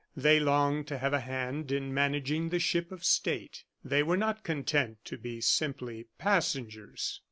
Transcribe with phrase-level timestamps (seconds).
[0.17, 4.43] They longed to have a hand in managing the ship of state; they were not
[4.43, 7.19] content to be simply passengers.